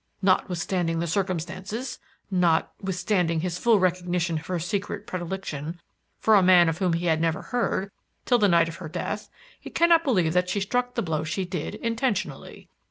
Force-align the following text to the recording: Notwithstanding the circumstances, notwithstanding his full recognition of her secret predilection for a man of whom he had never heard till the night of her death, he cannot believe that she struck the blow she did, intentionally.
Notwithstanding 0.23 0.97
the 0.97 1.05
circumstances, 1.05 1.99
notwithstanding 2.31 3.41
his 3.41 3.59
full 3.59 3.79
recognition 3.79 4.39
of 4.39 4.47
her 4.47 4.57
secret 4.57 5.05
predilection 5.05 5.79
for 6.17 6.33
a 6.33 6.41
man 6.41 6.67
of 6.67 6.79
whom 6.79 6.93
he 6.93 7.05
had 7.05 7.21
never 7.21 7.43
heard 7.43 7.91
till 8.25 8.39
the 8.39 8.47
night 8.49 8.67
of 8.67 8.77
her 8.77 8.89
death, 8.89 9.29
he 9.59 9.69
cannot 9.69 10.03
believe 10.03 10.33
that 10.33 10.49
she 10.49 10.59
struck 10.59 10.95
the 10.95 11.03
blow 11.03 11.23
she 11.23 11.45
did, 11.45 11.75
intentionally. 11.75 12.67